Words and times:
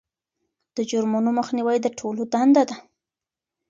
د 0.75 0.77
جرمونو 0.89 1.29
مخنیوی 1.39 1.77
د 1.81 1.87
ټولو 1.99 2.21
دنده 2.33 2.63
ده. 2.69 2.75